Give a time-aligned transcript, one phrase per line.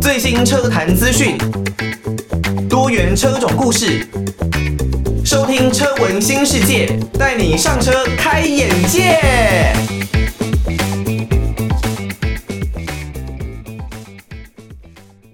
[0.00, 1.38] 最新车坛资讯，
[2.68, 4.04] 多元车种故事，
[5.24, 9.20] 收听车闻新世界，带你上车开眼界。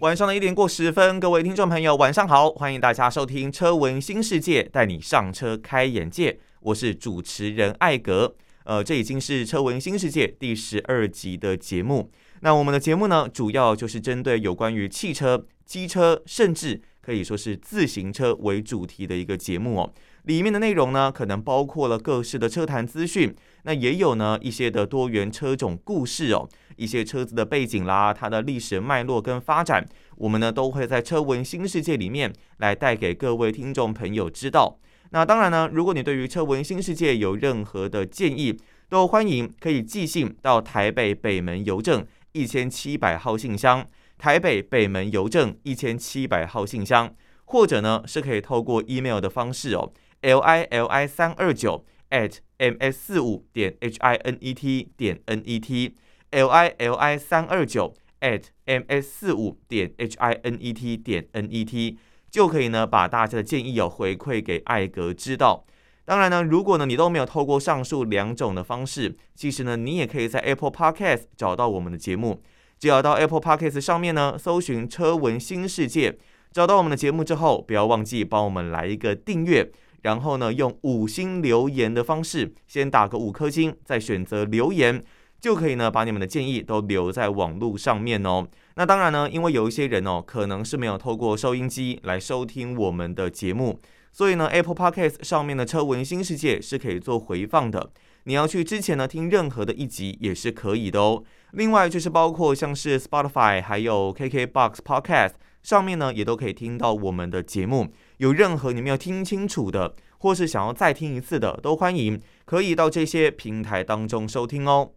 [0.00, 6.38] 晚上的一点过十分，各位听众朋友，晚上好，欢迎大家收听车闻新世界，带你上车开眼界。
[6.60, 8.34] 我是主持人艾格，
[8.64, 12.10] 呃，这已经是车闻新世界第十二集的节目。
[12.40, 19.92] 那我们的节目呢，主要就是针对有关于汽车、机车，甚至可以说是自行车为主题的一个节目哦。
[20.24, 26.48] 里面的内容呢，可能包括了各式的车坛资讯，那也有呢一些的多元车种故事哦。
[26.76, 29.84] 一些车子的背景啦，它的历史脉络跟发展，
[30.16, 34.78] 我们呢都会在车闻新世界里面来带给各位听众朋友知道。
[35.10, 43.86] 那当然呢，如果你对于车文新世界有任何的建议，都欢迎可以寄信到台北北门邮政一千七百号信箱，
[44.18, 47.14] 台北北门邮政一千七百号信箱，
[47.44, 54.88] 或者呢是可以透过 email 的方式哦，l i l i 三二九 at m s 四五点 h i n e t
[54.96, 55.94] 点 n e t。
[56.30, 61.46] l i l i 三二九 at m s 四五点 h i n e t 点 n
[61.50, 61.96] e t
[62.30, 65.64] 就可以呢，把大家的建议有回馈给艾格知道。
[66.04, 72.42] 当然呢，如果呢你都没有透过上述两种的方式，其实呢你也可以在 Apple Podcast 找到我们的节目。
[72.78, 76.16] 只要到 Apple Podcast 上面呢，搜寻“车闻新世界”，
[76.52, 79.70] 找到我们的节目之后，不要忘记帮我们来一个订阅，
[80.02, 85.04] 然后呢用五星留言的方式，先打个五颗星，再选择留言。
[85.40, 88.48] 就可以呢，把你们的建议都留在网络上面哦。
[88.78, 93.80] 那当然呢，因为有一些人哦，可能是没有透过收音机来收听我们的节目，
[94.12, 97.90] 所以呢，Apple Podcast 上面的车文新世界是可以做回放的。
[98.22, 101.24] 你要去之前呢听任何的一集也是可以的哦。
[101.54, 105.32] 另外就是包括像是 Spotify 还有 KKBox Podcast
[105.64, 107.88] 上面呢，也都可以听到我们的节目。
[108.18, 114.92] 有任何你没有听清楚的，或是想要再听一次的，都欢迎可以到这些平台当中收听哦。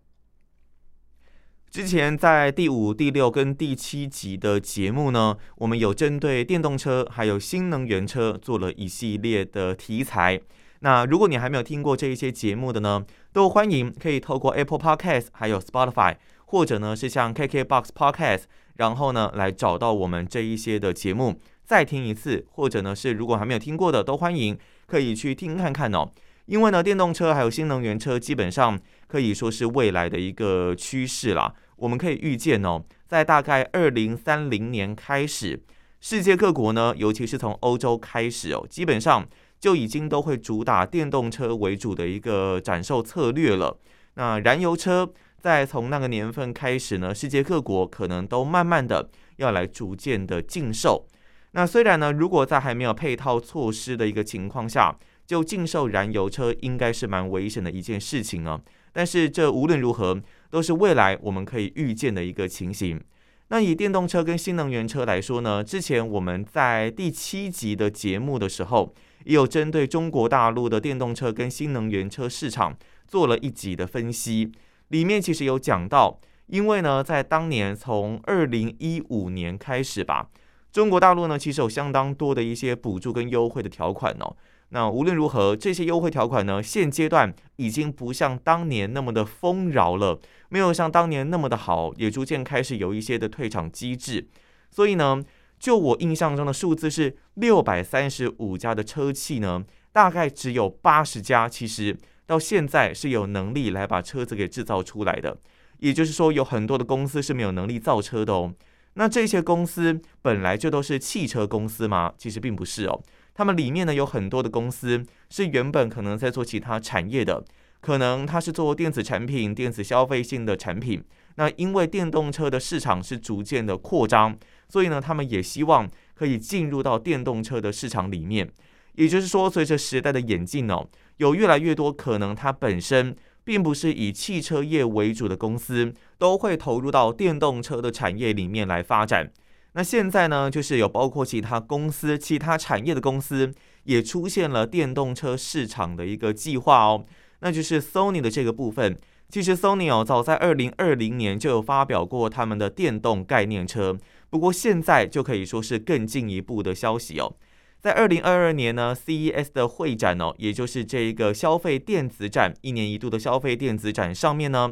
[1.72, 10.38] 之前在第五、第六跟第七集的节目呢，我们有针对电动车还有新能源车做了一系列的题材。
[10.82, 16.18] 那如果你还没有听过这一些节目的呢，都欢迎可以透过 Apple Podcast 还有 Spotify，
[16.48, 18.42] 或者呢是像 KKBox Podcast，
[18.76, 26.10] 然后呢来找到我们这一些的节目，再听一次，或者呢是如果还没有听过的，都欢迎可以去听看看哦。
[26.48, 28.78] 因为呢，电动车还有新能源车基本上
[29.12, 31.54] 可以说是未来的一个趋势啦。
[31.76, 35.62] 我们可以预见哦，在大概二零三零年开始，
[36.00, 39.28] 世界各国呢，尤其是从欧洲开始哦，基本上
[39.60, 43.78] 就已经都会主打电动车为主的一个展售策略了。
[44.14, 45.12] 那燃油车
[45.42, 51.06] 在从那个年份开始呢，世界各国可能都慢慢的要来逐渐的禁售。
[51.54, 54.96] 那虽然呢，如果在还没有配套措施的一个情况下，
[55.32, 58.60] 就禁售燃油车应该是蛮危险的一件事情啊，
[58.92, 63.00] 但是这无论如何都是未来我们可以预见的一个情形。
[63.48, 68.94] 那以电动车跟新能源车来说呢，之前我们在第七集的节目的时候，
[69.24, 72.76] 也有针对中国大陆的电动车跟新能源车市场
[73.08, 74.52] 做了一集的分析，
[74.90, 80.28] 里面其实有讲到，因为呢，在当年从二零一五年开始吧，
[80.74, 84.36] 中国大陆呢其实有相当多的一些补助跟优惠的条款哦。
[84.74, 90.18] 那无论如何，这些优惠条款呢，现阶段已经不像当年那么的丰饶了，
[90.48, 94.30] 没有像当年那么的好，也逐渐开始有一些的退场机制。
[94.70, 95.22] 所以呢，
[95.60, 105.38] 就我印象中的数字是六百三十五家的车企呢，大概只有八十家，其实到现在是有能力来把车子给制造出来的。
[105.80, 108.54] 也就是说，有很多的公司是没有能力造车的哦。
[108.94, 112.14] 那这些公司本来就都是汽车公司吗？
[112.18, 113.02] 其实并不是哦。
[113.34, 117.44] 他们里面呢有很多的公司是原本可能在做其他产业的，
[117.80, 121.04] 可能他是做电子产品、电子消费性的产品。
[121.36, 124.38] 那因为电动车的市场是逐渐的扩张，
[124.68, 128.52] 所以呢，他们也希望可以进入到电动车的市场里面。
[128.96, 130.86] 也就是说，随着时代的演进哦，
[131.18, 139.32] 有越来越多可能它本身并不是以汽车业为主的公司，都会投入到电动车的产业里面来发展。
[139.74, 143.54] 那现在呢，就是有包括其他公司、其他产业的公司
[143.84, 147.06] 也出现了电动车市场的一个计划哦。
[147.40, 148.98] 那就是 Sony 的这个部分。
[149.30, 153.98] 其实 Sony 哦，早在二零二零年就有发表过他们的电动概念车，
[154.30, 157.34] 不过现在就可以说是更进一步的消息哦。
[157.80, 164.72] 在二零二二年呢，CES 的会展哦，也就是这一个消费电子展，一年一度的消费电子展上面呢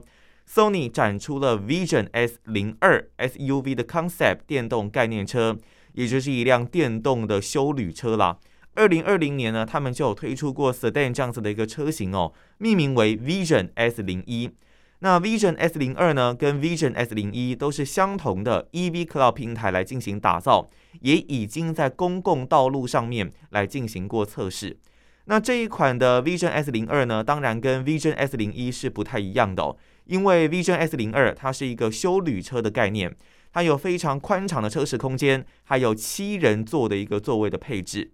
[0.49, 5.57] ，Sony 展出了 Vision S 零二 SUV 的 concept 电动概念车，
[5.93, 8.37] 也就是一辆电动的休旅车啦。
[8.75, 14.49] 二零二零年呢，他们就有推出过 Sedan 这样子的一个车型哦，命名为 Vision S 零一。
[14.99, 20.69] 那 Vision S 零二呢，跟 Vision S 零一都是相同的 EV Cloud 平台来进行打造，
[21.01, 24.77] 也已经在公共道路上面来进行过测试。
[25.25, 29.77] 那这一款的 Vision S 零二呢，当然跟 Vision S 零一是不太一样的哦，
[30.09, 33.15] 因为 Vision S 零二它是一个休旅车的概念，
[33.53, 38.11] 它有非常宽敞的车室空间，还有七人座的一个座位的配置。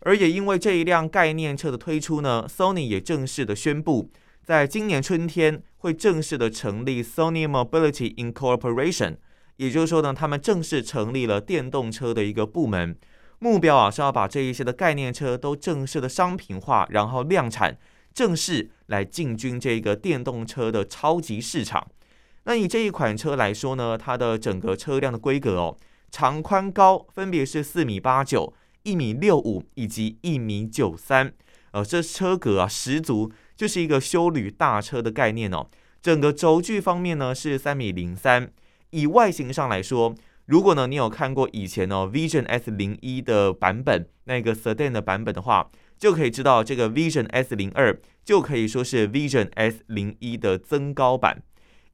[0.00, 4.10] 而也因为这一辆概念车的推出呢，Sony 也正式的宣布，
[4.44, 9.18] 在今年春天会正式的成立 Sony Mobility Incorporation，
[9.56, 12.96] 也就是说呢，他们正式成立了电动车的一个部门，
[13.38, 17.78] 目标啊是要把这一些的概念车都正式的商品化，然后量产，
[18.16, 21.86] 正式来进军这个电动车的超级市场。
[22.44, 25.76] 那以这一款车来说呢，它的整个车辆的规格哦，
[26.10, 28.54] 长宽高分别是四米八九。
[28.84, 31.34] 一米六五以及一米九三，
[31.72, 35.66] 呃，这车格啊十足就是一个修旅大车的概念哦。
[36.00, 38.48] 整个轴距方面呢是三米零三。
[38.90, 40.14] 以外形上来说，
[40.46, 51.42] 如果呢你有看过以前哦 Vision S 零一的版本，那个 Sedan 的版本的话，就可以知道这个 Vision S 零二就可以说是 Vision S 零一的增高版。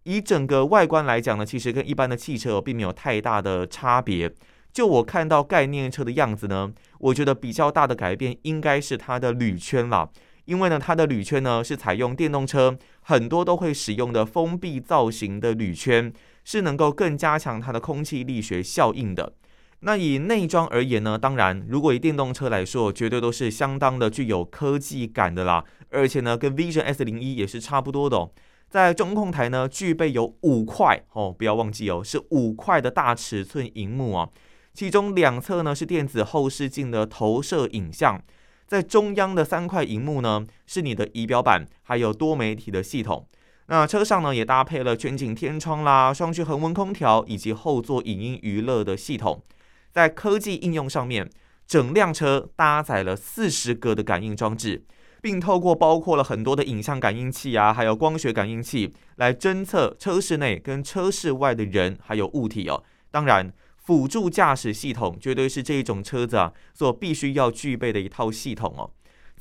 [0.05, 4.35] 以整个外观来讲呢，其实跟一般的汽车并没有太大的差别。
[4.73, 10.11] 就我看到概念车的样子呢，我觉得比较大的改变应该是它的铝圈了，
[10.47, 16.13] 因为呢，它的铝圈呢是采用电动车很多都会使用的封闭造型的铝圈，
[16.45, 19.33] 是能够更加强它的空气力学效应的。
[19.81, 28.31] 那以内装而言呢，当然，如果以电动车来说，绝对都是相当的具有科技感的啦，而且呢，跟 Vision S 零一也是差不多的哦。
[28.69, 34.29] 在中控台呢，具备有五块哦，不要忘记哦，是五块的大尺寸荧幕啊。
[34.73, 38.23] 其中两侧呢是电子后视镜的投射影像，
[38.67, 43.27] 在中央的三块荧幕呢是你的仪表板，还有多媒体的系统。
[43.67, 49.43] 那车上呢也搭配了全景天窗啦、双区恒温空调以及后座影音娱乐的系统。
[49.91, 51.31] 在科技应用上面，
[51.67, 54.85] 整辆车搭载了四十个的感应装置，
[55.21, 62.83] 并透过包括了很多的影像感应器啊，还有光学感应器来侦测车室内跟车室外的人还有物体哦。
[63.11, 63.53] 当然。
[63.85, 68.89] 辅助驾驶系统绝对是这一种车子啊所必须要具备的一套系统哦。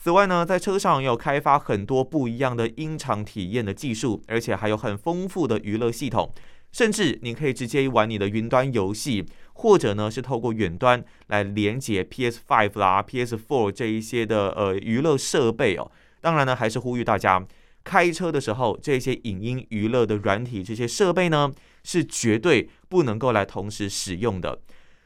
[0.04, 6.34] 此外呢，在车上也有开发很多不一样的音场体验的技术，而且还有很丰富的娱乐系统，
[6.72, 15.92] 甚至你可以直接玩你的云端游戏，或者呢是透过远端来连接 PS Five 啦、PS Four 这一些的呃娱乐设备哦。
[16.20, 17.46] 当然呢，还是呼吁大家
[17.84, 21.54] 开车的时候，这些影音娱乐的软体这些设备呢。
[21.84, 24.60] 是绝对不能够来同时使用的。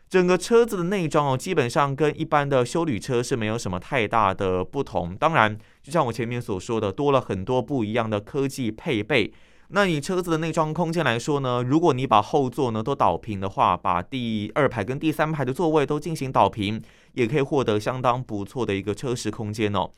[0.09, 5.15] 整个车子的内装哦，基本上跟一般的休旅车是没有什么太大的不同。
[5.15, 9.33] 当然，就像我前面所说的，多了很多不一样的科技配备。
[9.69, 16.79] 那以车子的内装空间来说呢，如果你把后座呢都倒平的话，把第二排跟第三排的座位都进行倒平，
[17.13, 19.89] 也可以获得相当不错的一个车室空间哦。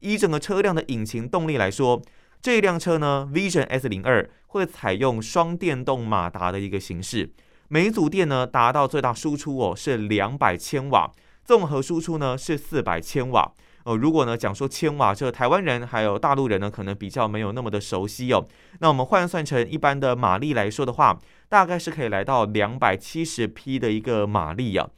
[0.00, 2.02] 以整个车辆的引擎动力来说，
[2.42, 7.30] 这辆车呢，Vision S 零二会采用双电动马达的一个形式，
[7.68, 11.10] 每组电呢达到最大输出哦是两百千瓦，
[11.44, 13.52] 综合输出呢是四百千瓦。
[13.84, 18.46] 哦，如果呢讲说千瓦，这台湾人还有大陆人呢可能比较没有那么的熟悉哦。
[18.80, 21.18] 那我们换算成一般的马力来说的话，
[21.48, 24.88] 大概是可以来到两百七十匹的一个马力啊。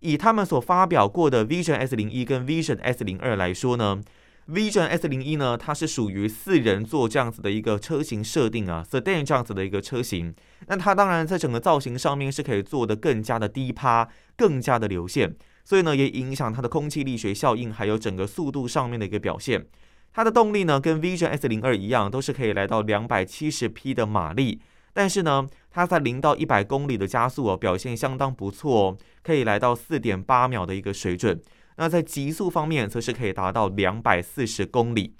[0.00, 4.00] 以他们所发表过的 Vision S 零一跟 Vision S 零二来说呢。
[4.48, 10.34] Vision S 零一呢，它是属于四人座这样子的一个车型设定啊，Sedan 这样子的一个车型。
[10.66, 15.32] 那它当然在整个造型上面是可以做得更加的低趴，更加的流线，
[15.64, 19.64] 所以呢也影响它的空气力学效应，还有整个速度上面的一个表现。
[20.12, 24.60] 它的动力呢跟 Vision S 零二一样，都是可以来到两百七十匹的马力，
[24.92, 31.40] 但是呢它在零到一百公里的加速哦，表现相当不错哦，可以来到四点八秒的一个水准。
[31.76, 35.14] 那在极速方面，则是可以达到两百四十公里。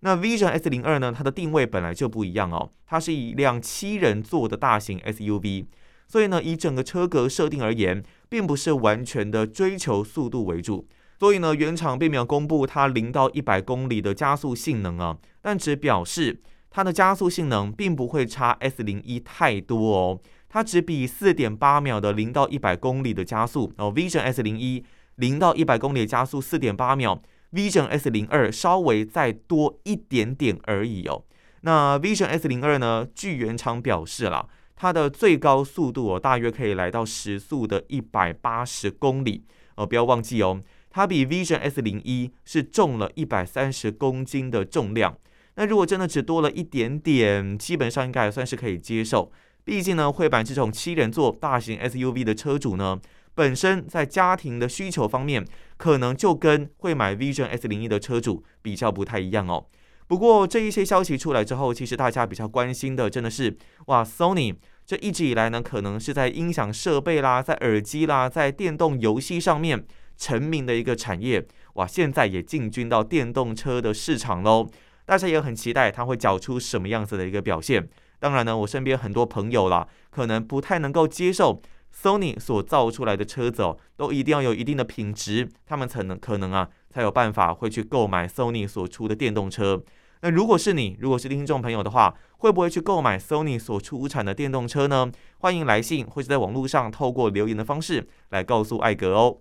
[0.00, 1.12] 那 Vision S 零二呢？
[1.12, 5.66] 它的定位本来就不一样哦，它是一辆七人座的大型 SUV，
[6.06, 10.86] 所以呢，以整个车格设定而言，并不是完全的追求速度为主。
[11.18, 24.84] 所以呢，原厂并没有公布它零到一百公里的加速性能啊，但只表示它的加速性能并不会差 S 零一太多哦，它只比四点八秒的零到一百公里的加速哦，Vision S 零一。
[25.18, 27.20] 零到一百公里加速四点八秒
[27.52, 31.24] ，Vision S 零二稍微再多一点点而已哦。
[31.62, 33.06] 那 Vision S 零二呢？
[33.14, 34.46] 据原厂表示啦，
[34.76, 39.44] 它的最高速度哦，大约可以来到时速的一百八十公里。
[39.74, 45.16] 哦，不要忘记哦，它比 Vision S 零一是重了一百三十公斤的重量。
[45.56, 49.32] 那如果真的只多了一点点，基本上应该也算是可以接受。
[49.64, 52.98] 毕竟呢，会版这种七人座大型 SUV 的车主呢，
[53.38, 59.64] 本身在家庭的需求方面，可能就跟会买 Vision S 零一的车主比较不太一样哦。
[60.08, 74.68] 不过这一些消息出来之后，其实大家比较关心的真的是，哇，Sony 这一直以来呢，可能是在音响设备啦，在耳机啦，在电动游戏上面成名的一个产业，哇，现在也进军到电动车的市场喽。
[75.04, 77.88] 大家也很期待它会缴出什么样子的一个表现。
[78.18, 81.62] 当然呢，我身边很多朋友啦，可能不太能够接受
[81.94, 89.82] Sony 所造出来的车子哦，都一定要有一定的品质，他们才能可能啊，才有办法会去购买 Sony 所出的电动车。
[90.20, 95.10] 那如果是你，如果是听众朋友的话，会不会去购买 Sony 所出产的电动车呢？
[95.38, 99.38] 欢迎来信或者在网络上透过留言的方式来告诉艾格哦。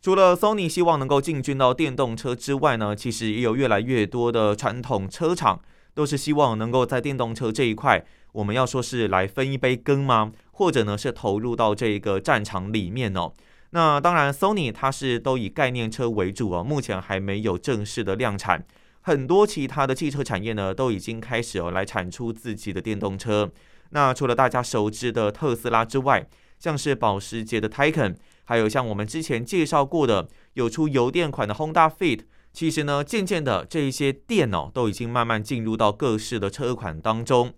[0.00, 5.60] 除了 Sony 希望能够进军到电动车之外呢，其实也有越来越多的传统车厂
[5.94, 10.32] 都是希望能够在电动车这一块，我们要说是来分一杯羹吗？
[10.52, 13.32] 或者呢是投入到这个战场里面哦？
[13.70, 18.64] 那当然，Sony 它是都以概念车为主哦，目前还没有正式的量产。
[19.02, 23.50] 很多其他的汽车产业呢，都已经开始哦来产出自己的电动车。
[23.90, 26.26] 那除了大家熟知的特斯拉之外，
[26.58, 32.20] 像是保时捷的 Taycan，还有像我们之前介绍过的有出油电款的 Honda Fit，
[32.52, 37.52] 其实呢，渐渐的这一些电哦，都已经慢慢进入到各式的车款当中。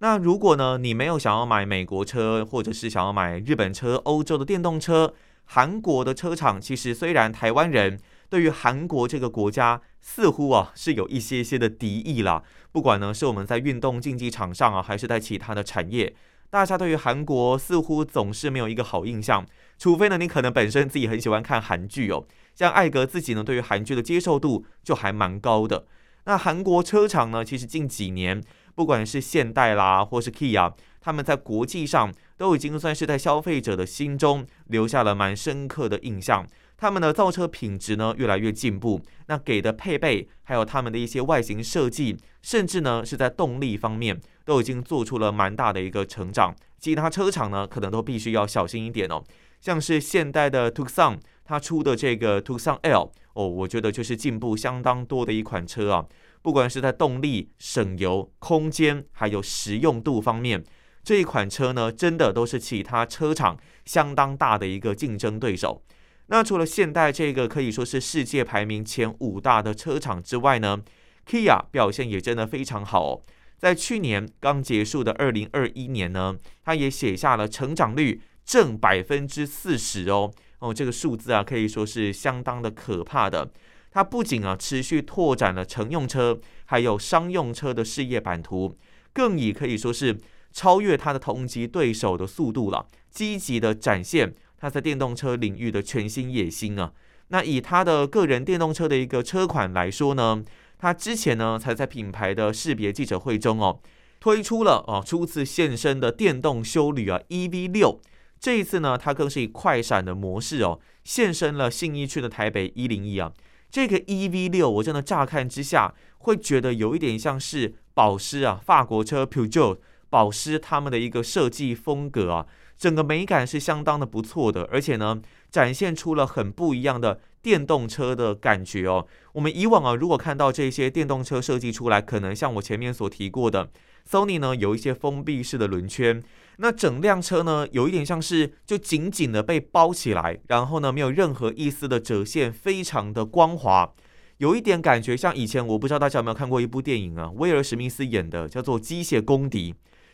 [0.00, 5.12] 那如果呢，你没有想要买美国车，或者是想要买日本车、欧洲的电动车，
[5.44, 7.98] 韩国的车厂，其实虽然台湾人
[8.30, 16.14] 对于韩国这个国家，似乎啊是有一些些的敌意啦，不管呢是我们在运动竞技场上啊，还是在其他的产业，
[16.48, 19.44] 大家对于韩国似乎总是没有一个好印象。
[19.78, 22.24] 除非呢你可能本身自己很喜欢看韩剧哦，
[22.58, 25.86] 像艾格自己呢对于韩剧的接受度就还蛮高的。
[26.24, 28.42] 那韩国车厂呢，其实近几年
[28.74, 36.44] 不管是现代啦，或是 Kia，他们在国际上都已经算是在消费者的心中留下了蛮深刻的印象。
[36.76, 46.52] 他们的造车品质呢越来越进步，那给的配备，还有他们的一些外形设计，甚至呢是在动力方面，都已经做出了蛮大的一个成长。
[46.80, 49.22] 其他车厂呢可能都必须要小心一点哦。
[49.60, 51.18] 像是现代的 Tucson，
[51.48, 56.04] 它出的这个 Tucson L，哦，我觉得就是进步相当多的一款车啊。
[56.42, 60.62] 不管是在动力、省油、空间，还有实用度方面，
[61.02, 65.82] 这一款车呢真的都是其他车厂相当大的一个竞争对手。
[66.26, 70.82] 那除了现代这个可以说是世界排名前五大的车厂之外呢
[71.26, 73.22] ，Kia 表现也真的非常好哦。
[73.56, 83.50] 在去年刚结束的二零二一年呢，它也写下了成长率正百分之四十哦哦，这个数字啊可以说是相当的可怕的。
[83.90, 88.76] 它不仅啊持续拓展了乘用车还有商用车的事业版图，
[89.12, 90.18] 更以可以说是
[90.52, 94.34] 超越它的同级对手的速度了，积极的展现。
[94.60, 96.92] 它在电动车领域的全新野心啊，
[97.28, 100.44] 那以它的个人电动车的一个车款来说呢，
[100.78, 103.80] 它之前呢才在品牌的识别记者会中哦
[104.18, 108.00] 推出了哦初次现身的电动修理啊 EV 六，
[108.40, 113.32] 这一次呢他更是以快闪的模式哦现身了信义区的台北一零一啊，
[113.70, 119.78] 这个 EV 六我真的乍看之下会觉得有一点像是保时啊法国车 Pugeot
[120.10, 122.46] 保时他们的一个设计风格啊。
[122.78, 129.04] 整个美感是相当的不错的，而且呢，展现出了很不一样的电动车的感觉哦。
[129.32, 133.68] 我们以往啊，如果看到这些电动车设计出来，可能像我前面所提过的
[134.08, 136.22] ，Sony 呢有一些封闭式的轮圈，
[136.60, 143.92] 那整辆车呢有一点像是就紧紧的被包起来，然后呢没有任何一丝的折线，非常的光滑，
[144.38, 149.72] 有一点感觉像以前我不知道大家有没有看过一部电影啊，威尔史密斯演的叫做《机械公敌》，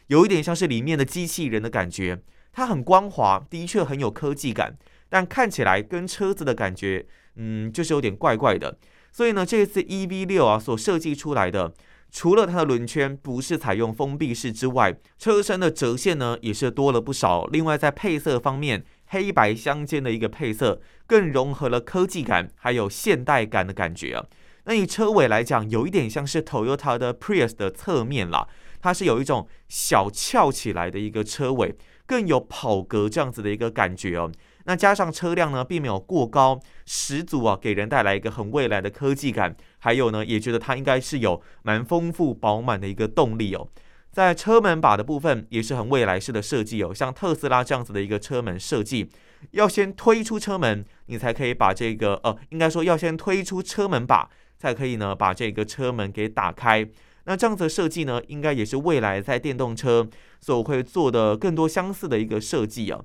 [0.08, 2.22] 有一点像是里面的机器人的感觉。
[2.52, 4.76] 它很光滑，的确很有科技感，
[5.08, 8.78] 但看起来跟车子的感觉，嗯，就是有点怪怪的。
[9.10, 11.74] 所以呢，这次 E V 六啊所设计出来的，
[12.14, 17.44] 除了它的轮圈不是采用封闭式之外，车身的折线呢也是多了不少。
[17.46, 24.24] 另外在配色方面，黑白相间的一个配色，更融合了科技感还有现代感的感觉啊。
[24.66, 28.46] 那以车尾来讲，有一点像是 Toyota 的 Prius 的侧面啦，
[28.80, 31.76] 它是有一种小翘起来的一个车尾。
[32.06, 34.30] 更有跑格这样子的一个感觉哦，
[34.64, 39.54] 那加上车辆呢，并没有过高，十足啊，给人带来一个很未来的科技感。
[39.78, 43.68] 还有呢，也觉得它应该是有蛮丰富饱满的一个动力哦。
[44.10, 49.10] 在车门把的部分也是很未来式的设计哦，像特斯拉这样子的一个车门设计，
[49.50, 56.88] 要先推出车门，你才可以把这个呃，应该说要先推出车门把，才可以呢把这个车门给打开。
[57.24, 60.08] 那这样子的设计呢，应该也是未来在电动车
[60.40, 63.00] 所会做的更多相似的一个设计啊。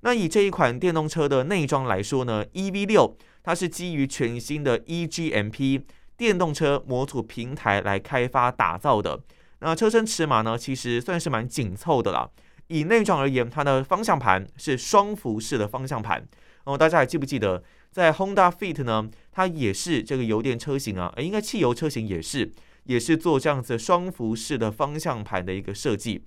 [0.00, 5.82] 那以这一款电动车的内装来说呢，EV6 它是基于全新的 eGMP
[6.16, 9.20] 电动车模组平台来开发打造的。
[9.60, 12.30] 那车身尺码呢，其实算是蛮紧凑的啦。
[12.68, 16.26] 以内装而言，它的方向盘是双幅式的方向盘。
[16.64, 22.52] 哦，大家还记不记得，在 Honda Fit 呢，它也是这个油电车型啊，应该汽油车型也是。
[22.84, 26.24] 也是做这样子双辐式的方向盘的一个设计，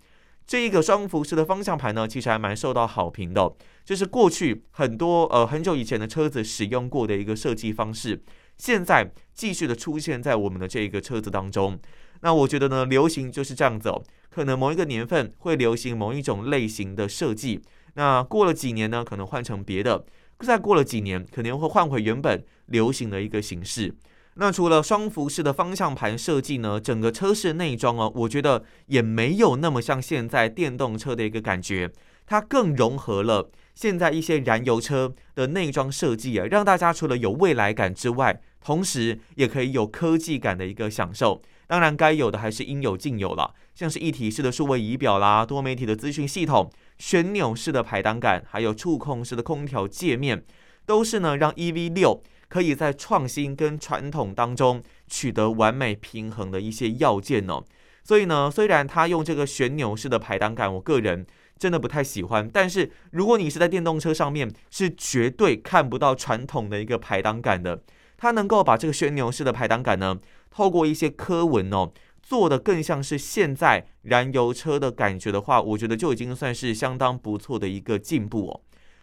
[0.51, 3.55] 这一个双幅式的方向盘呢，其实还蛮受到好评的。
[3.85, 8.21] 这是过去很多呃很久以前的车子使用过的一个设计方式，
[8.57, 11.79] 现在继续的出现在我们的这一个车子当中。
[12.19, 17.61] 那我觉得呢，流行就是这样子哦，可能某一个年份会流行某一种类型的设计，
[17.93, 20.03] 那过了几年呢，可能换成别的，
[20.39, 23.95] 再过了几年，可能会换回原本流行的一个形式。
[24.35, 31.91] 那除了双幅式的方向盘设计呢，整个车室内装哦，我觉得也没有那么像现在电动车的一个感觉，
[32.25, 41.41] 它更融合了现在一些燃油车的内装设计啊，让大家除了有未来感之外，同时也可以有科技感的一个享受。
[41.67, 50.43] 当然，该有的还是应有尽有了，像是一体式的数位仪表啦，多媒体的资讯系统，旋钮式的排档杆，还有触控式的空调界面，
[50.85, 52.21] 都是呢让 EV6。
[52.51, 57.63] 可以在创新跟传统当中取得完美平衡的一些要件哦，
[58.03, 61.25] 所以呢，虽然它用这个旋钮式的排档杆，我个人
[61.57, 67.81] 真的不太喜欢，但是如果你是在电动车上面，是绝对看不到传统的一个排档杆的。
[68.17, 78.59] 它能够把这个旋钮式的排档杆呢，透过一些刻纹哦，做得更像是现在燃油车的感觉的话，我觉得就已经算是相当不错的一个进步哦。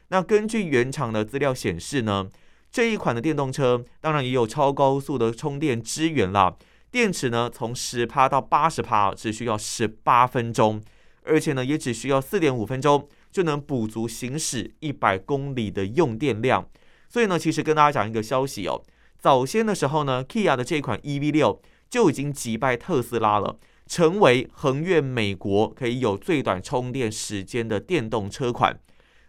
[0.09, 2.29] 那根据原厂的资料显示呢。
[2.71, 6.55] 这一款的电动车当然也有超高速的充电支援啦，
[6.91, 10.81] 电池呢从十趴到八十趴只需要十八分钟，
[11.23, 16.69] 而且呢也只需要四点五分钟就能补足行驶一百公里的用电量。
[17.09, 18.83] 所以呢，其实跟大家讲一个消息哦，
[19.19, 28.79] 早先的时候呢，Kia 的这款 EV6 就已经击败特斯拉了，成为横越美国可以有最短充电时间的电动车款。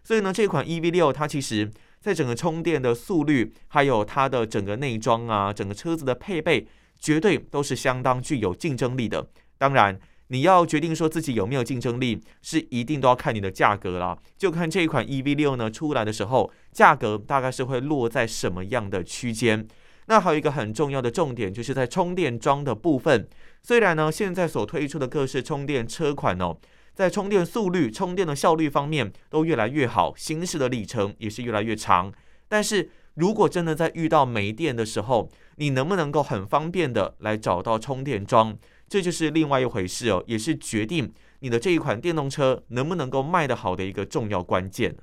[0.04, 1.70] 所以呢，这款 EV6 它其实。
[2.00, 6.66] 在整个充电的速率，还有它的整个内装啊，整个车子的配备，
[6.98, 9.28] 绝对都是相当具有竞争力的。
[9.58, 14.18] 当然，你要决定说自己有没有竞争力，是一定都要看你的价格啦。
[14.38, 19.68] 就看这一款 EV6 呢出来的时候，价格大概是会落在什么样的区间。
[20.06, 23.28] 那还有一个很重要的重点，就是在充电桩的部分。
[23.62, 26.56] 虽然呢，现在所推出的各式充电车款哦。
[26.94, 32.12] 在充电速率、充电的效率方面都越来越好，行驶的里程也是越来越长。
[32.48, 44.96] 但是如果真的在遇到没电的时候，你能不能够很方便的来找到充电桩，这就是另外一回事哦，也是决定你的这一款电动车能不能够卖得好的一个重要关键。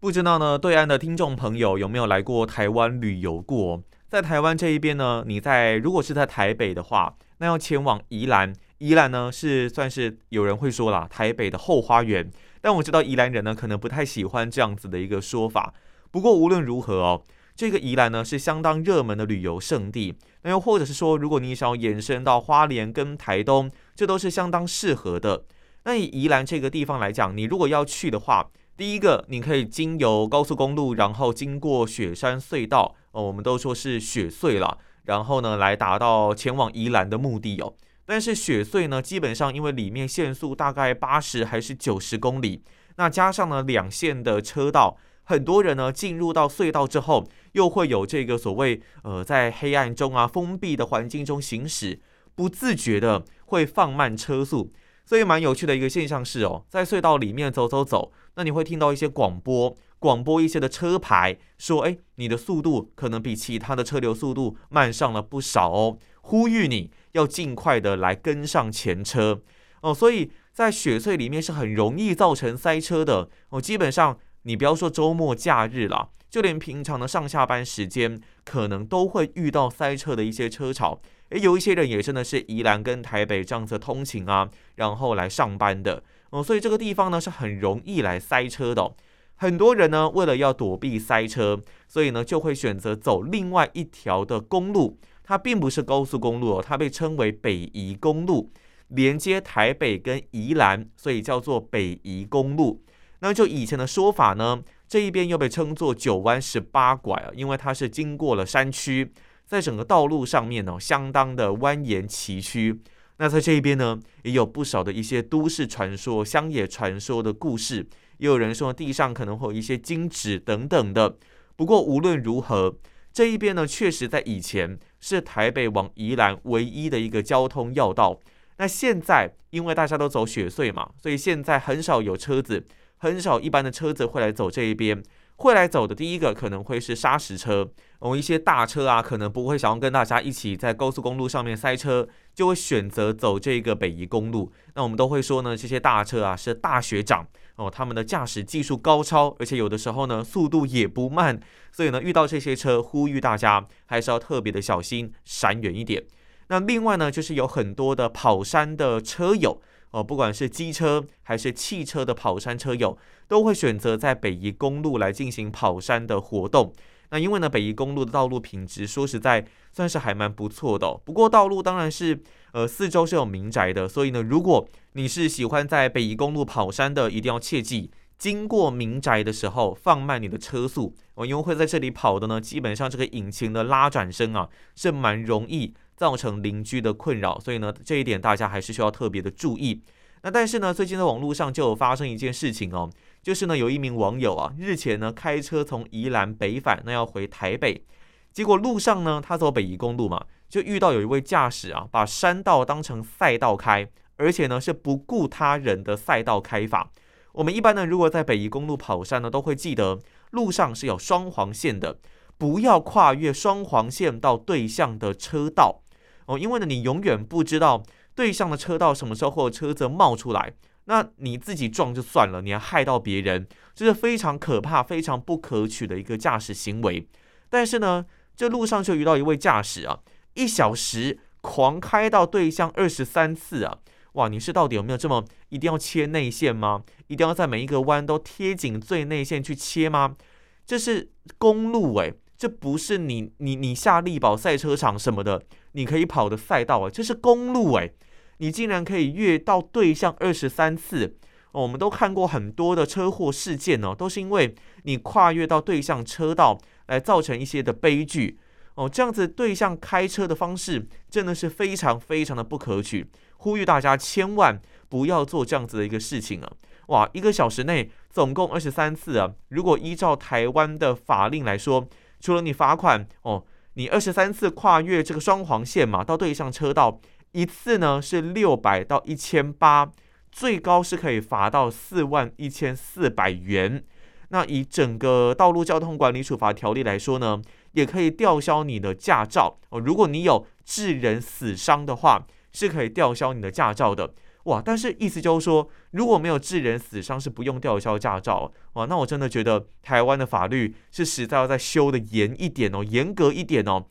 [0.00, 3.82] 不知道呢，对岸的听众朋友有没有来过台湾旅游过？
[4.08, 8.54] 在台湾这一边呢，你在如果是在台北的话，那要前往宜兰。
[8.78, 15.74] 宜兰呢是算是有人会说啦，台北的后花园，但我知道宜兰人呢可能不太喜欢这样子的一个说法。
[16.10, 17.22] 不过无论如何哦，
[17.56, 20.14] 这个宜兰呢是相当热门的旅游胜地。
[20.42, 25.44] 那又或者是说，如果你想要延伸到花莲跟台东，这都是相当适合的。
[25.84, 37.74] 那以宜兰这个地方来讲，你如果要去的话，第一个你可以经由高速公路，然后经过雪山隧道哦，我们都说是雪隧了，然后呢来达到前往宜兰的目的哦。
[38.10, 42.62] 但是雪隧呢，基本上因为里面限速大概八十还是九十公里，
[42.96, 52.00] 那加上呢两线的车道，很多人呢进入到隧道之后，又会有这个所谓呃在黑暗中啊封闭的环境中行驶，
[52.34, 54.72] 不自觉的会放慢车速。
[55.04, 66.90] 所以蛮有趣的一个现象是哦，在隧道里面走走走，那你会听到一些广播，广播一些的车牌说，哎，你的速度可能比其他的车流速度慢上了不少哦，呼吁你。
[67.12, 69.40] 要尽快的来跟上前车
[69.80, 73.60] 哦，所以在雪隧里面是很容易造成塞车的哦。
[73.60, 81.00] 基本上你不要说周末假日了，就连平常的上下班时间，可能都会遇到塞车的一些车潮。
[81.30, 88.94] 诶，有一些人也真的是宜兰跟台北这样子通勤啊，然后来上班的哦，所以这个地方呢是很容易来塞车的。
[89.36, 94.98] 很多人呢，为了要躲避塞车，所以呢，就会选择走另外一条的公路。
[95.28, 98.50] 它并不是高速公路哦，它被称为北宜公路，
[98.88, 102.82] 连接台北跟宜兰，所以叫做北宜公路。
[103.18, 109.12] 那就以前的说法呢，这一边又被称作九弯十八拐啊，因为它是经过了山区，
[109.44, 112.78] 在整个道路上面呢，相当的蜿蜒崎岖。
[113.18, 117.86] 那在这一边呢，也有不少的一些都市传说、乡野传说的故事。
[118.16, 121.18] 也有人说地上可能会有一些金纸等等的。
[121.54, 122.74] 不过无论如何，
[123.18, 128.20] 这一边呢，确实在以前是台北往宜兰唯一的一个交通要道。
[128.58, 132.64] 那现在因为大家都走雪隧嘛，所以现在很少有车子，
[132.98, 135.02] 很少一般的车子会来走这一边。
[135.34, 137.68] 会来走的第一个可能会是砂石车，
[138.00, 144.52] 哦，一些大车啊，可能不会想要跟大家一起在高速公路上面塞车，就会选择走这个北宜公路。
[144.74, 147.26] 那我们都会说呢，这些大车啊是大学长
[147.58, 151.38] 哦，他们的驾驶技术高超，而且有的时候呢速度也不慢，
[151.70, 156.04] 所以呢遇到这些车，呼吁大家还是要特别的小心，闪远一点。
[156.46, 159.60] 那另外呢，就是有很多的跑山的车友。
[159.90, 166.72] 哦，不管是机车还是汽车的跑山车友，都会选择在北宜公路来进行跑山的活动。
[167.10, 170.92] 那因为呢，北宜公路的道路品质说实在算是还蛮不错的。
[171.06, 172.20] 不过道路当然是
[172.52, 185.74] 呃四周是有民宅的，所以呢，如果你是喜欢在北宜公路跑山的，一定要切记，经过民宅的时候放慢你的车速哦，因为会在这里跑的呢，基本上这个引擎的拉转声啊是蛮容易。
[185.98, 189.82] 造成邻居的困扰，所以呢，这一点大家还是需要特别的注意。
[190.22, 192.88] 那但是呢，最近在网络上就有发生一件事情哦，
[193.20, 197.84] 就是呢，有一名网友啊，日前呢开车从宜兰北返，那要回台北，
[198.32, 206.90] 结果路上呢，他走北宜公路嘛，就遇到有一位驾驶啊，把山道当成赛道开，而且呢是不顾他人的赛道开法。
[207.32, 211.98] 我们一般呢，如果在北宜公路跑山呢，都会记得路上是有双黄线的，
[212.36, 215.82] 不要跨越双黄线到对向的车道。
[216.26, 217.82] 哦，因为呢，你永远不知道
[218.14, 220.52] 对向的车道什么时候会有车子冒出来，
[220.86, 227.06] 那你自己撞就算了，你还害到别人，这是非常可怕、非常不可取的一个驾驶行为。
[227.48, 230.00] 但是呢，这路上就遇到一位驾驶啊，
[230.38, 233.78] 一小时狂开到对向二十三次啊，
[234.12, 236.84] 哇，你是到底有没有这么一定要切内线吗？
[237.08, 240.16] 一定要在每一个弯都贴紧最内线去切吗？
[240.64, 245.42] 这是公路诶，这不是你你你下力宝赛车场什么的。
[245.72, 247.92] 你可以跑的赛道啊，这是公路诶，
[248.38, 251.16] 你竟然可以越到对向二十三次，
[251.52, 258.38] 我们都看过很多的车祸事件哦，都是因为你跨越到对向车道来造成一些的悲剧
[258.78, 263.04] 哦，这样子对向开车的方式真的是非常非常的不可取，
[263.38, 266.52] 呼吁大家千万不要做这样子的一个事情啊！
[266.86, 271.88] 哇，一个小时内总共二十三次啊，如果依照台湾的法令来说，
[272.20, 273.44] 除了你罚款哦。
[273.74, 279.88] 你二十三次跨越这个双黄线嘛，到对向车道一次呢是六百到一千八，
[280.32, 283.84] 最高是可以罚到四万一千四百元。
[284.30, 287.40] 那以整个道路交通管理处罚条例来说呢，
[287.72, 289.80] 也可以吊销你的驾照哦。
[289.80, 294.14] 如果你有致人死伤的话，是可以吊销你的驾照的。
[294.44, 294.62] 哇！
[294.64, 298.50] 但是意思就是说，如果没有致人死伤，是不用吊销驾照。
[298.74, 298.86] 哇！
[298.86, 303.84] 那我真的觉得台湾的法律是实在要再修的严一点哦，严格一点哦。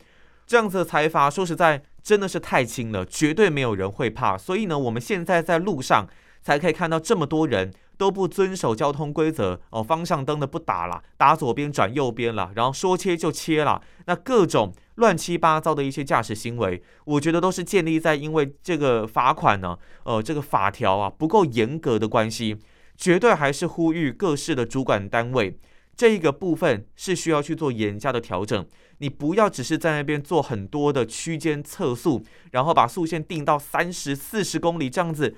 [0.48, 4.36] 这样子的裁罚，说实在真的是太轻了，绝对没有人会怕。
[4.36, 6.08] 所以呢，我们现在在路上
[6.42, 14.74] 才可以看到这么多人都不遵守交通规则哦，方向灯的不打了，打左边转右边了，然后说切就切了，那各种。
[14.98, 22.58] 乱七八糟的一些驾驶行为，我觉得都是建立在因为这个罚款呢，呃，这个法条啊不够严格的关系，
[22.98, 25.56] 绝对还是呼吁各市的主管单位
[25.96, 28.66] 这一个部分是需要去做严加的调整。
[28.98, 35.36] 你不要只是在那边做很多的区间测速，然后把速限定到三十四十公里这样子，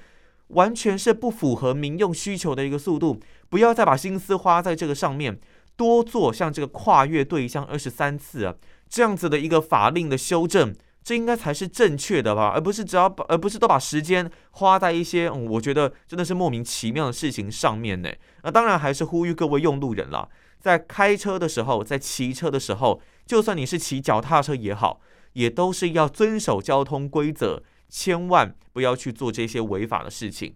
[0.50, 3.20] 完全是不符合民用需求的一个速度。
[3.50, 5.40] 不要再把心思花在这个上面，
[5.76, 8.54] 多做像这个跨越对象二十三次啊。
[8.88, 18.10] 这样子的一个法令的修正，这应该才是正确的吧，而不是只要把，而不是都把时间花在一些，嗯，我觉得真的是莫名其妙的事情上面呢。
[18.44, 20.28] 那当然还是呼吁各位用路人啦，
[20.60, 25.00] 在开车的时候，在骑车的时候，就算你是骑脚踏车也好，
[25.34, 30.54] 也都是要遵守交通规则，千万不要去做这些违法的事情。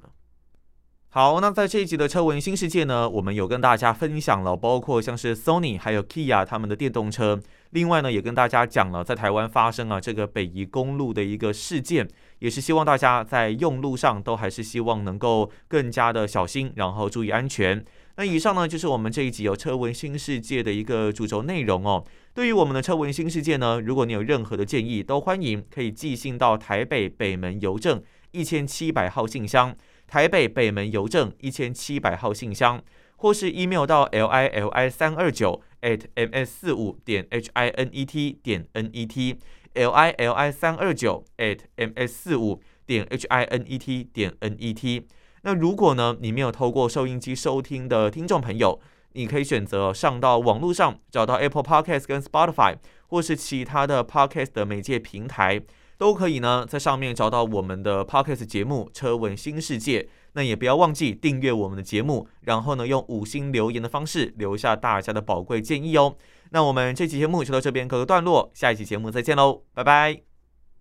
[1.10, 7.40] 好，那在这一集的车闻新世界呢，我们有跟大家分享了，包括像是 Sony 还有 Kia 他们的电动车。
[7.70, 12.08] 另外呢，也跟大家讲了在台湾发生了这个北宜公路的一个事件，
[12.40, 17.86] 也是希望大家在用路上都还是希望能够更加的小心，然后注意安全。
[18.16, 22.04] 那以上呢，就是我们这一集有车闻新世界的一个主轴内容哦。
[22.34, 29.76] 对于我们的车闻新世界呢，如果你有任何的建议，都欢迎可以寄信到台北北门邮政一千七百号信箱，
[30.08, 32.82] 台北北门邮政一千七百号信箱，
[33.18, 38.04] 或是 email 到 l i l i 三二九 at m s 四五点 h i n e
[38.04, 39.38] t 点 n e t
[39.76, 44.34] l i l i 三二九 at m s 四五点 h i n e t 点
[44.40, 45.06] n e t。
[45.44, 48.80] 那如果呢，你没有透过收音机收听的听众朋友，
[49.14, 52.76] 你可以选择上到网络上找到 Apple Podcast 跟 Spotify，
[53.08, 55.62] 或是其他的 Podcast 的媒介平台，
[55.98, 60.02] 都可以呢，在上面找到我们的 Podcast 节目《车闻新世界》。
[60.36, 66.16] 那也不要忘记订阅我们的节目，然后呢，用五星留言的方式留下大家的宝贵建议哦。
[66.50, 70.33] 那我们这期节目就到这边告个段落，下一期节目再见喽，拜拜。